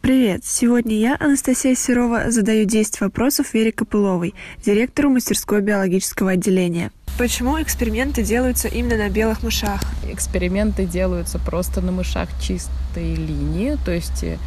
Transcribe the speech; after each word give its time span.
Привет! 0.00 0.44
Сегодня 0.44 0.96
я, 0.96 1.16
Анастасия 1.18 1.74
Серова, 1.74 2.30
задаю 2.30 2.66
10 2.66 3.00
вопросов 3.00 3.52
Вере 3.52 3.72
Копыловой, 3.72 4.34
директору 4.64 5.10
мастерской 5.10 5.60
биологического 5.60 6.32
отделения. 6.32 6.92
Почему 7.18 7.60
эксперименты 7.60 8.22
делаются 8.22 8.68
именно 8.68 8.96
на 8.96 9.08
белых 9.08 9.42
мышах? 9.42 9.80
Эксперименты 10.04 10.86
делаются 10.86 11.40
просто 11.40 11.80
на 11.80 11.90
мышах 11.90 12.28
чистой 12.40 13.16
линии, 13.16 13.76
то 13.84 13.90
есть 13.90 14.22
э, 14.22 14.38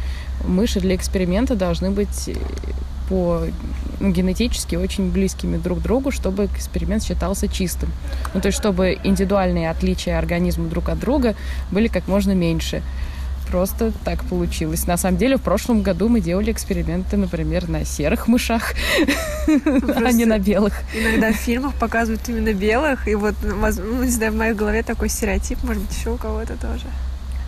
мыши 0.46 0.80
для 0.80 0.96
эксперимента 0.96 1.54
должны 1.54 1.90
быть 1.90 2.28
э, 2.28 2.34
по 3.08 3.42
ну, 4.00 4.10
генетически 4.10 4.76
очень 4.76 5.10
близкими 5.10 5.56
друг 5.56 5.80
к 5.80 5.82
другу, 5.82 6.10
чтобы 6.10 6.46
эксперимент 6.46 7.02
считался 7.02 7.48
чистым. 7.48 7.90
Ну, 8.34 8.40
то 8.40 8.46
есть, 8.46 8.58
чтобы 8.58 8.98
индивидуальные 9.04 9.70
отличия 9.70 10.18
организма 10.18 10.68
друг 10.68 10.88
от 10.88 10.98
друга 10.98 11.34
были 11.70 11.88
как 11.88 12.08
можно 12.08 12.32
меньше 12.32 12.82
просто 13.54 13.92
так 14.04 14.24
получилось. 14.24 14.86
На 14.86 14.96
самом 14.96 15.16
деле, 15.16 15.36
в 15.36 15.42
прошлом 15.42 15.82
году 15.82 16.08
мы 16.08 16.20
делали 16.20 16.50
эксперименты, 16.50 17.16
например, 17.16 17.68
на 17.68 17.84
серых 17.84 18.26
мышах, 18.26 18.74
а 19.46 20.12
не 20.12 20.24
на 20.24 20.38
белых. 20.38 20.74
Иногда 20.92 21.30
в 21.30 21.36
фильмах 21.36 21.74
показывают 21.74 22.28
именно 22.28 22.52
белых, 22.52 23.06
и 23.06 23.14
вот, 23.14 23.34
ну, 23.42 24.02
не 24.02 24.10
знаю, 24.10 24.32
в 24.32 24.36
моей 24.36 24.54
голове 24.54 24.82
такой 24.82 25.08
стереотип, 25.08 25.62
может 25.62 25.82
быть, 25.82 25.96
еще 25.96 26.10
у 26.10 26.16
кого-то 26.16 26.56
тоже. 26.56 26.86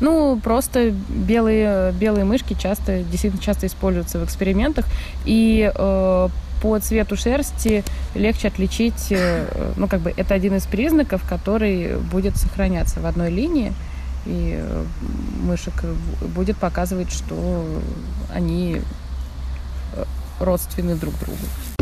Ну, 0.01 0.39
просто 0.43 0.91
белые, 0.91 1.93
белые 1.93 2.25
мышки 2.25 2.55
часто, 2.55 3.03
действительно 3.03 3.43
часто 3.43 3.67
используются 3.67 4.19
в 4.19 4.25
экспериментах, 4.25 4.85
и 5.25 5.71
э, 5.75 6.29
по 6.63 6.79
цвету 6.79 7.17
шерсти 7.17 7.85
легче 8.15 8.49
отличить, 8.49 9.11
э, 9.11 9.73
ну, 9.77 9.89
как 9.89 10.01
бы 10.01 10.13
это 10.17 10.35
один 10.35 10.55
из 10.57 10.67
признаков, 10.67 11.23
который 11.29 11.97
будет 11.97 12.37
сохраняться 12.37 13.01
в 13.01 13.07
одной 13.07 13.31
линии 13.31 13.73
и 14.27 14.59
э, 14.59 14.85
мышек 15.43 15.85
будет 16.35 16.57
показывать, 16.57 17.13
что 17.13 17.65
они 18.33 18.81
э, 19.95 20.05
родственны 20.41 20.97
друг 20.97 21.15
другу. 21.21 21.76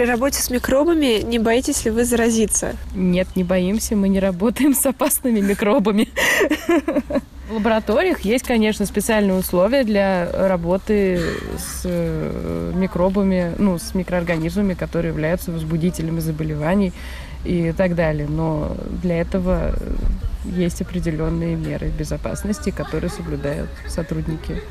При 0.00 0.06
работе 0.06 0.40
с 0.40 0.48
микробами 0.48 1.20
не 1.20 1.38
боитесь 1.38 1.84
ли 1.84 1.90
вы 1.90 2.06
заразиться? 2.06 2.74
Нет, 2.94 3.28
не 3.36 3.44
боимся. 3.44 3.96
Мы 3.96 4.08
не 4.08 4.18
работаем 4.18 4.74
с 4.74 4.86
опасными 4.86 5.40
микробами. 5.40 6.08
В 7.50 7.52
лабораториях 7.52 8.20
есть, 8.22 8.46
конечно, 8.46 8.86
специальные 8.86 9.36
условия 9.36 9.84
для 9.84 10.26
работы 10.32 11.20
с 11.58 11.82
э, 11.84 12.72
микробами, 12.74 13.52
ну, 13.58 13.76
с 13.76 13.94
микроорганизмами, 13.94 14.72
которые 14.72 15.10
являются 15.10 15.52
возбудителями 15.52 16.20
заболеваний 16.20 16.94
и 17.44 17.74
так 17.76 17.94
далее. 17.94 18.26
Но 18.26 18.74
для 19.02 19.20
этого 19.20 19.74
есть 20.46 20.80
определенные 20.80 21.56
меры 21.56 21.88
безопасности, 21.88 22.70
которые 22.70 23.10
соблюдают 23.10 23.68
сотрудники. 23.86 24.62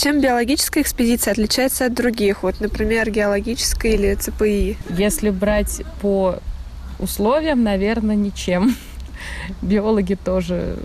Чем 0.00 0.22
биологическая 0.22 0.82
экспедиция 0.82 1.32
отличается 1.32 1.84
от 1.84 1.92
других? 1.92 2.42
Вот, 2.42 2.58
например, 2.58 3.10
геологическая 3.10 3.92
или 3.92 4.14
ЦПИ? 4.14 4.78
Если 4.88 5.28
брать 5.28 5.82
по 6.00 6.36
условиям, 6.98 7.62
наверное, 7.62 8.16
ничем. 8.16 8.74
Биологи 9.60 10.14
тоже 10.14 10.78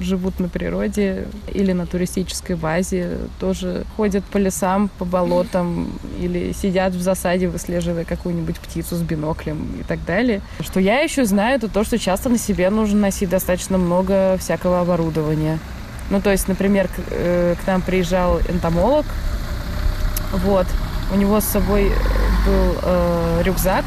живут 0.00 0.40
на 0.40 0.48
природе 0.48 1.26
или 1.52 1.72
на 1.72 1.84
туристической 1.84 2.56
базе, 2.56 3.18
тоже 3.38 3.84
ходят 3.94 4.24
по 4.24 4.38
лесам, 4.38 4.88
по 4.98 5.04
болотам 5.04 5.92
или 6.18 6.52
сидят 6.52 6.94
в 6.94 7.00
засаде, 7.02 7.48
выслеживая 7.48 8.04
какую-нибудь 8.06 8.58
птицу 8.58 8.96
с 8.96 9.02
биноклем 9.02 9.80
и 9.80 9.82
так 9.82 10.02
далее. 10.06 10.40
Что 10.60 10.80
я 10.80 11.00
еще 11.00 11.26
знаю, 11.26 11.58
это 11.58 11.68
то, 11.68 11.84
что 11.84 11.98
часто 11.98 12.30
на 12.30 12.38
себе 12.38 12.70
нужно 12.70 13.00
носить 13.00 13.28
достаточно 13.28 13.76
много 13.76 14.38
всякого 14.38 14.80
оборудования. 14.80 15.58
Ну, 16.10 16.20
то 16.20 16.30
есть, 16.30 16.48
например, 16.48 16.88
к, 16.88 16.92
э, 17.10 17.54
к 17.62 17.66
нам 17.66 17.82
приезжал 17.82 18.40
энтомолог, 18.40 19.06
вот, 20.32 20.66
у 21.12 21.16
него 21.16 21.40
с 21.40 21.44
собой 21.44 21.92
был 22.46 22.76
э, 22.82 23.42
рюкзак, 23.44 23.84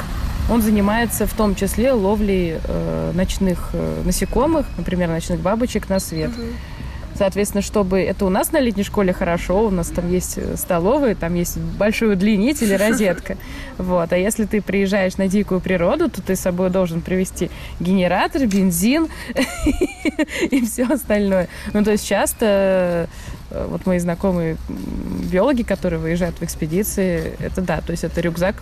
он 0.50 0.62
занимается 0.62 1.28
в 1.28 1.34
том 1.34 1.56
числе 1.56 1.92
ловлей 1.92 2.58
э, 2.64 3.12
ночных 3.14 3.70
э, 3.74 4.02
насекомых, 4.04 4.66
например, 4.78 5.10
ночных 5.10 5.40
бабочек 5.40 5.90
на 5.90 6.00
свет. 6.00 6.32
Угу. 6.32 6.48
Соответственно, 7.20 7.62
чтобы 7.62 8.00
это 8.00 8.26
у 8.26 8.30
нас 8.30 8.52
на 8.52 8.60
летней 8.60 8.84
школе 8.84 9.14
хорошо, 9.14 9.68
у 9.68 9.70
нас 9.70 9.88
там 9.90 10.12
есть 10.12 10.38
э, 10.38 10.58
столовые, 10.58 11.14
там 11.14 11.36
есть 11.36 11.58
большой 11.58 12.14
удлинитель 12.14 12.74
и 12.74 12.78
розетка. 12.78 13.38
Вот. 13.78 14.12
А 14.12 14.18
если 14.18 14.46
ты 14.46 14.62
приезжаешь 14.62 15.18
на 15.18 15.28
дикую 15.28 15.62
природу, 15.62 16.10
то 16.10 16.22
ты 16.22 16.36
с 16.36 16.42
собой 16.42 16.70
должен 16.70 17.02
привезти 17.02 17.50
генератор, 17.80 18.46
бензин 18.46 19.08
и 20.52 20.66
все 20.66 20.86
остальное. 20.86 21.48
Ну, 21.74 21.84
то 21.84 21.92
есть 21.92 22.06
часто 22.06 23.08
Э, 23.52 23.68
вот 23.70 23.86
мои 23.86 24.00
знакомые 24.00 24.58
биологи, 25.32 25.64
которые 25.64 26.00
выезжают 26.00 26.38
в 26.38 26.44
экспедиции, 26.44 27.34
это 27.40 27.62
да, 27.62 27.82
то 27.82 27.92
есть 27.92 28.04
это 28.04 28.22
рюкзак, 28.22 28.62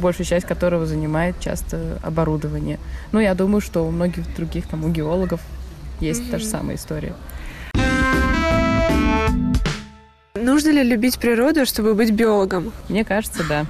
большая 0.00 0.26
часть 0.26 0.46
которого 0.46 0.86
занимает 0.86 1.38
часто 1.40 1.98
оборудование. 2.02 2.78
Ну, 3.12 3.20
я 3.20 3.34
думаю, 3.34 3.60
что 3.60 3.86
у 3.86 3.90
многих 3.90 4.34
других, 4.34 4.66
там, 4.66 4.84
у 4.84 4.88
геологов 4.88 5.40
есть 6.00 6.22
mm-hmm. 6.22 6.30
та 6.30 6.38
же 6.38 6.44
самая 6.46 6.76
история. 6.76 7.14
Нужно 10.42 10.70
ли 10.70 10.82
любить 10.82 11.18
природу, 11.18 11.64
чтобы 11.66 11.94
быть 11.94 12.10
биологом? 12.10 12.72
Мне 12.88 13.04
кажется, 13.04 13.44
да. 13.48 13.66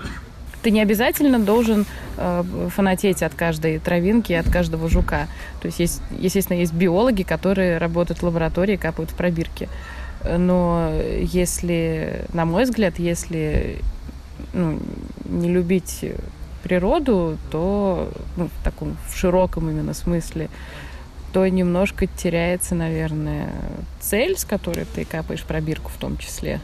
Ты 0.62 0.70
не 0.70 0.80
обязательно 0.80 1.38
должен 1.38 1.84
э, 2.16 2.44
фанатеть 2.74 3.22
от 3.22 3.34
каждой 3.34 3.78
травинки, 3.78 4.32
от 4.32 4.50
каждого 4.50 4.88
жука. 4.88 5.26
То 5.60 5.66
есть, 5.66 5.80
есть, 5.80 6.02
естественно, 6.18 6.56
есть 6.56 6.72
биологи, 6.72 7.24
которые 7.24 7.76
работают 7.76 8.22
в 8.22 8.24
лаборатории, 8.24 8.76
капают 8.76 9.10
в 9.10 9.14
пробирки. 9.14 9.68
Но 10.24 10.92
если, 11.20 12.24
на 12.32 12.46
мой 12.46 12.64
взгляд, 12.64 12.98
если 12.98 13.78
ну, 14.54 14.78
не 15.24 15.50
любить 15.50 16.04
природу, 16.62 17.36
то 17.50 18.10
ну, 18.36 18.48
в 18.48 18.64
таком 18.64 18.96
в 19.08 19.16
широком 19.18 19.68
именно 19.68 19.94
смысле, 19.94 20.48
то 21.32 21.48
немножко 21.48 22.06
теряется, 22.06 22.74
наверное, 22.74 23.50
цель, 24.00 24.36
с 24.36 24.44
которой 24.44 24.84
ты 24.84 25.04
капаешь 25.04 25.42
пробирку 25.44 25.90
в 25.90 25.96
том 25.96 26.18
числе. 26.18 26.60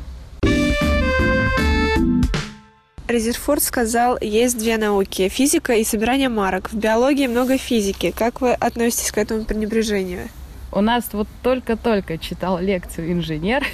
Резерфорд 3.08 3.62
сказал, 3.62 4.18
есть 4.20 4.58
две 4.58 4.76
науки– 4.76 5.28
физика 5.30 5.72
и 5.72 5.84
собирание 5.84 6.28
марок. 6.28 6.70
В 6.70 6.76
биологии 6.76 7.26
много 7.26 7.56
физики. 7.56 8.12
Как 8.14 8.42
вы 8.42 8.52
относитесь 8.52 9.10
к 9.12 9.16
этому 9.16 9.44
пренебрежению? 9.44 10.28
У 10.72 10.82
нас 10.82 11.08
вот 11.12 11.26
только-только 11.42 12.18
читал 12.18 12.58
лекцию 12.58 13.10
инженер. 13.12 13.64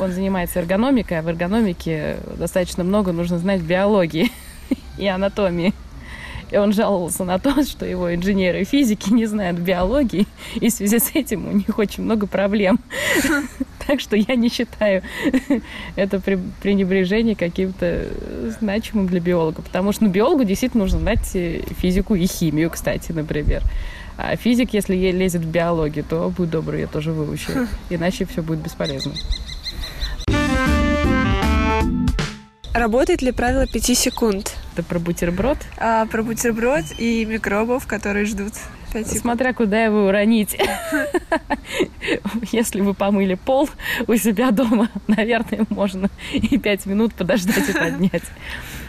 Он 0.00 0.10
занимается 0.10 0.58
эргономикой, 0.58 1.20
а 1.20 1.22
в 1.22 1.28
эргономике 1.28 2.16
достаточно 2.36 2.82
много 2.82 3.12
нужно 3.12 3.38
знать 3.38 3.60
биологии 3.60 4.32
и 4.98 5.06
анатомии. 5.06 5.72
И 6.54 6.56
он 6.56 6.72
жаловался 6.72 7.24
на 7.24 7.40
то, 7.40 7.64
что 7.68 7.84
его 7.84 8.14
инженеры 8.14 8.62
физики 8.62 9.12
не 9.12 9.26
знают 9.26 9.58
биологии, 9.58 10.26
и 10.54 10.68
в 10.68 10.72
связи 10.72 11.00
с 11.00 11.10
этим 11.14 11.48
у 11.48 11.52
них 11.52 11.78
очень 11.78 12.04
много 12.04 12.26
проблем. 12.26 12.78
Так 13.86 14.00
что 14.00 14.16
я 14.16 14.34
не 14.34 14.48
считаю 14.48 15.02
это 15.96 16.18
пренебрежение 16.18 17.36
каким-то 17.36 18.06
значимым 18.58 19.06
для 19.08 19.20
биолога. 19.20 19.60
Потому 19.60 19.92
что 19.92 20.04
ну, 20.04 20.10
биологу 20.10 20.44
действительно 20.44 20.84
нужно 20.84 21.00
знать 21.00 21.36
физику 21.82 22.14
и 22.14 22.26
химию, 22.26 22.70
кстати, 22.70 23.12
например. 23.12 23.62
А 24.16 24.36
физик, 24.36 24.72
если 24.72 24.96
лезет 24.96 25.42
в 25.42 25.50
биологию, 25.50 26.02
то 26.08 26.32
будь 26.34 26.48
добрый, 26.48 26.80
я 26.80 26.86
тоже 26.86 27.12
выучу. 27.12 27.52
Иначе 27.90 28.24
все 28.24 28.42
будет 28.42 28.60
бесполезно. 28.60 29.12
Работает 32.72 33.20
ли 33.20 33.32
правило 33.32 33.66
5 33.66 33.84
секунд? 33.98 34.56
Это 34.74 34.82
про 34.82 34.98
бутерброд? 34.98 35.58
А, 35.78 36.04
про 36.06 36.24
бутерброд 36.24 36.84
и 36.98 37.24
микробов, 37.24 37.86
которые 37.86 38.24
ждут 38.24 38.54
5 38.92 39.06
секунд. 39.06 39.22
Смотря 39.22 39.52
куда 39.52 39.84
его 39.84 40.06
уронить. 40.06 40.58
Если 42.50 42.80
вы 42.80 42.92
помыли 42.92 43.34
пол 43.34 43.70
у 44.08 44.16
себя 44.16 44.50
дома, 44.50 44.88
наверное, 45.06 45.64
можно 45.70 46.10
и 46.32 46.58
5 46.58 46.86
минут 46.86 47.14
подождать 47.14 47.68
и 47.68 47.72
поднять. 47.72 48.24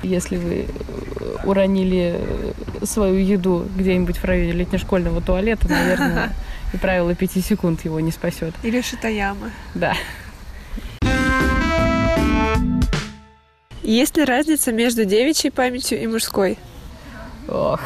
Если 0.02 0.38
вы 0.38 0.66
э, 0.66 1.38
уронили 1.44 2.20
свою 2.82 3.18
еду 3.18 3.68
где-нибудь 3.78 4.18
в 4.18 4.26
районе 4.26 4.54
летнешкольного 4.54 5.22
туалета, 5.22 5.68
наверное, 5.70 6.34
и 6.74 6.78
правило 6.78 7.14
5 7.14 7.32
секунд 7.46 7.86
его 7.86 8.00
не 8.00 8.12
спасет. 8.12 8.56
Или 8.64 8.82
шитаямы. 8.82 9.52
Да. 9.76 9.94
Есть 13.86 14.18
ли 14.18 14.24
разница 14.24 14.72
между 14.72 15.06
девичьей 15.06 15.52
памятью 15.52 16.02
и 16.02 16.08
мужской? 16.08 16.58
Ох. 17.48 17.80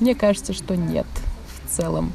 Мне 0.00 0.14
кажется, 0.14 0.52
что 0.52 0.76
нет 0.76 1.06
в 1.64 1.70
целом. 1.70 2.12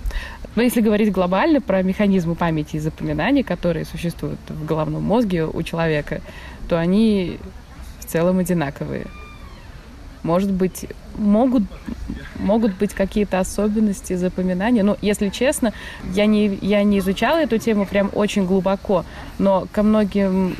Но 0.55 0.61
если 0.61 0.81
говорить 0.81 1.11
глобально 1.11 1.61
про 1.61 1.81
механизмы 1.81 2.35
памяти 2.35 2.75
и 2.75 2.79
запоминания, 2.79 3.43
которые 3.43 3.85
существуют 3.85 4.39
в 4.49 4.65
головном 4.65 5.03
мозге 5.03 5.45
у 5.45 5.63
человека, 5.63 6.21
то 6.67 6.77
они 6.77 7.39
целом 8.11 8.39
одинаковые. 8.39 9.07
Может 10.23 10.51
быть, 10.51 10.85
могут, 11.17 11.63
могут 12.37 12.77
быть 12.77 12.93
какие-то 12.93 13.39
особенности 13.39 14.15
запоминания. 14.15 14.83
Но, 14.83 14.97
если 15.01 15.29
честно, 15.29 15.73
я 16.13 16.25
не, 16.25 16.59
я 16.61 16.83
не 16.83 16.99
изучала 16.99 17.37
эту 17.37 17.57
тему 17.57 17.85
прям 17.85 18.11
очень 18.13 18.45
глубоко, 18.45 19.05
но 19.39 19.67
ко 19.71 19.81
многим 19.81 20.55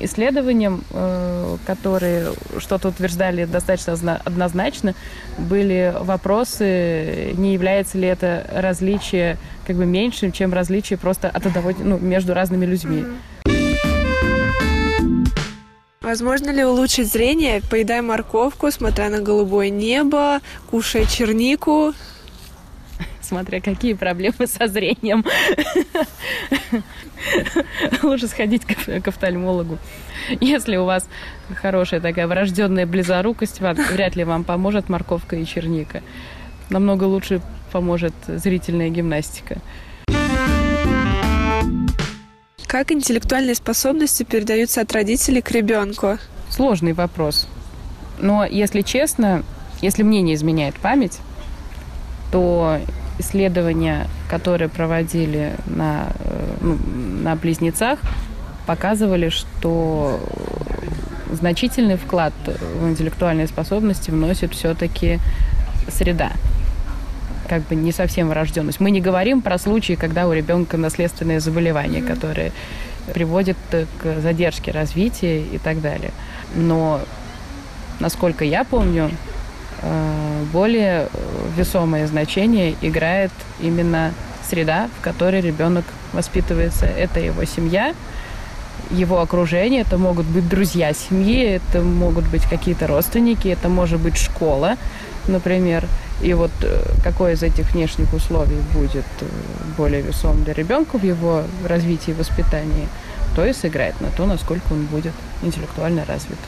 исследованиям, 0.00 0.82
э, 0.90 1.56
которые 1.66 2.32
что-то 2.58 2.88
утверждали 2.88 3.44
достаточно 3.44 4.20
однозначно, 4.24 4.94
были 5.38 5.94
вопросы, 6.00 7.32
не 7.36 7.54
является 7.54 7.98
ли 7.98 8.08
это 8.08 8.46
различие 8.52 9.38
как 9.66 9.76
бы 9.76 9.86
меньшим, 9.86 10.32
чем 10.32 10.52
различие 10.52 10.98
просто 10.98 11.28
от 11.28 11.46
одного, 11.46 11.72
ну, 11.78 11.98
между 11.98 12.34
разными 12.34 12.66
людьми. 12.66 13.04
Возможно 16.06 16.50
ли 16.50 16.64
улучшить 16.64 17.10
зрение, 17.10 17.60
поедая 17.68 18.00
морковку, 18.00 18.70
смотря 18.70 19.08
на 19.08 19.20
голубое 19.20 19.70
небо, 19.70 20.40
кушая 20.70 21.04
чернику? 21.04 21.94
Смотря 23.26 23.60
какие 23.60 23.94
проблемы 23.94 24.46
со 24.46 24.68
зрением. 24.68 25.24
Лучше 28.04 28.28
сходить 28.28 28.62
к 28.64 29.08
офтальмологу. 29.08 29.78
Если 30.40 30.76
у 30.76 30.84
вас 30.84 31.08
хорошая 31.56 32.00
такая 32.00 32.28
врожденная 32.28 32.86
близорукость, 32.86 33.60
вряд 33.60 34.14
ли 34.14 34.22
вам 34.22 34.44
поможет 34.44 34.88
морковка 34.88 35.34
и 35.34 35.44
черника. 35.44 36.02
Намного 36.70 37.02
лучше 37.02 37.42
поможет 37.72 38.14
зрительная 38.28 38.90
гимнастика. 38.90 39.58
Как 42.68 42.92
интеллектуальные 42.92 43.56
способности 43.56 44.22
передаются 44.22 44.82
от 44.82 44.92
родителей 44.92 45.42
к 45.42 45.50
ребенку? 45.50 46.18
Сложный 46.48 46.92
вопрос. 46.92 47.48
Но, 48.20 48.44
если 48.44 48.82
честно, 48.82 49.42
если 49.82 50.04
мне 50.04 50.22
не 50.22 50.34
изменяет 50.34 50.76
память, 50.76 51.18
то 52.30 52.78
исследования, 53.18 54.08
которые 54.28 54.68
проводили 54.68 55.54
на, 55.66 56.08
э, 56.18 56.56
ну, 56.60 56.78
на 57.22 57.36
близнецах, 57.36 57.98
показывали, 58.66 59.28
что 59.28 60.20
значительный 61.32 61.96
вклад 61.96 62.32
в 62.46 62.88
интеллектуальные 62.88 63.46
способности 63.46 64.10
вносит 64.10 64.54
все-таки 64.54 65.18
среда 65.88 66.32
как 67.48 67.62
бы 67.62 67.76
не 67.76 67.92
совсем 67.92 68.28
врожденность. 68.28 68.80
Мы 68.80 68.90
не 68.90 69.00
говорим 69.00 69.40
про 69.40 69.58
случаи, 69.58 69.94
когда 69.94 70.26
у 70.26 70.32
ребенка 70.32 70.76
наследственные 70.76 71.38
заболевания, 71.38 72.02
которые 72.02 72.52
приводят 73.14 73.56
к 73.70 74.20
задержке 74.20 74.72
развития 74.72 75.42
и 75.42 75.58
так 75.58 75.80
далее. 75.80 76.10
Но, 76.56 77.00
насколько 78.00 78.44
я 78.44 78.64
помню, 78.64 79.10
более 80.52 81.08
весомое 81.56 82.06
значение 82.06 82.74
играет 82.80 83.30
именно 83.60 84.12
среда, 84.48 84.88
в 84.98 85.02
которой 85.02 85.40
ребенок 85.40 85.84
воспитывается. 86.12 86.86
Это 86.86 87.20
его 87.20 87.44
семья, 87.44 87.94
его 88.90 89.20
окружение, 89.20 89.82
это 89.82 89.98
могут 89.98 90.26
быть 90.26 90.48
друзья 90.48 90.92
семьи, 90.92 91.44
это 91.44 91.82
могут 91.82 92.26
быть 92.28 92.42
какие-то 92.44 92.86
родственники, 92.86 93.48
это 93.48 93.68
может 93.68 94.00
быть 94.00 94.16
школа, 94.16 94.76
например. 95.26 95.86
И 96.22 96.32
вот 96.32 96.52
э, 96.62 96.82
какое 97.04 97.34
из 97.34 97.42
этих 97.42 97.72
внешних 97.72 98.12
условий 98.14 98.58
будет 98.72 99.04
э, 99.20 99.26
более 99.76 100.00
весом 100.00 100.42
для 100.44 100.54
ребенка 100.54 100.98
в 100.98 101.04
его 101.04 101.42
развитии 101.66 102.12
и 102.12 102.14
воспитании, 102.14 102.88
то 103.34 103.44
и 103.44 103.52
сыграет 103.52 104.00
на 104.00 104.08
то, 104.08 104.24
насколько 104.24 104.72
он 104.72 104.86
будет 104.86 105.12
интеллектуально 105.42 106.04
развит. 106.06 106.38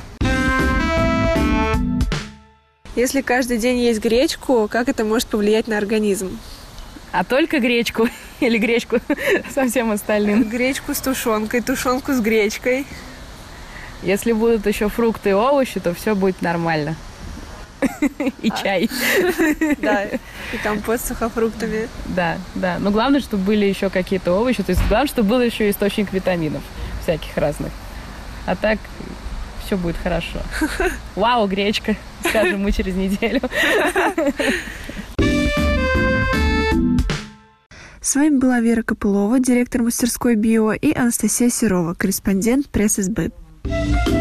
Если 2.98 3.20
каждый 3.20 3.58
день 3.58 3.78
есть 3.78 4.00
гречку, 4.00 4.66
как 4.68 4.88
это 4.88 5.04
может 5.04 5.28
повлиять 5.28 5.68
на 5.68 5.78
организм? 5.78 6.36
А 7.12 7.22
только 7.22 7.60
гречку 7.60 8.08
или 8.40 8.58
гречку 8.58 8.98
со 9.54 9.68
всем 9.68 9.92
остальным? 9.92 10.42
Гречку 10.42 10.94
с 10.94 10.98
тушенкой, 10.98 11.60
тушенку 11.60 12.12
с 12.12 12.18
гречкой. 12.18 12.86
Если 14.02 14.32
будут 14.32 14.66
еще 14.66 14.88
фрукты 14.88 15.30
и 15.30 15.32
овощи, 15.32 15.78
то 15.78 15.94
все 15.94 16.16
будет 16.16 16.42
нормально. 16.42 16.96
И 18.42 18.50
чай. 18.50 18.90
Да, 19.80 20.02
и 20.06 20.56
компот 20.64 21.00
с 21.00 21.06
сухофруктами. 21.06 21.88
Да, 22.06 22.38
да. 22.56 22.78
Но 22.80 22.90
главное, 22.90 23.20
чтобы 23.20 23.44
были 23.44 23.64
еще 23.64 23.90
какие-то 23.90 24.32
овощи. 24.32 24.64
То 24.64 24.70
есть 24.70 24.82
главное, 24.88 25.06
чтобы 25.06 25.28
был 25.28 25.40
еще 25.40 25.70
источник 25.70 26.12
витаминов 26.12 26.64
всяких 27.04 27.36
разных. 27.36 27.70
А 28.44 28.56
так 28.56 28.80
все 29.68 29.76
будет 29.76 29.96
хорошо. 30.02 30.40
Вау, 31.14 31.46
гречка, 31.46 31.94
скажем 32.26 32.62
мы 32.62 32.72
через 32.72 32.94
неделю. 32.94 33.42
С 38.00 38.14
вами 38.14 38.38
была 38.38 38.60
Вера 38.60 38.82
Копылова, 38.82 39.38
директор 39.38 39.82
мастерской 39.82 40.36
БИО, 40.36 40.72
и 40.72 40.94
Анастасия 40.94 41.50
Серова, 41.50 41.92
корреспондент 41.92 42.70
пресс-СБ. 42.70 43.30
thank 43.64 44.08
you 44.08 44.17